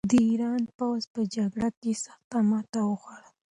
د 0.09 0.13
ایران 0.27 0.61
پوځ 0.77 1.01
په 1.13 1.21
جګړه 1.35 1.69
کې 1.79 1.91
سخته 2.05 2.37
ماته 2.49 2.79
وخوړه. 2.85 3.29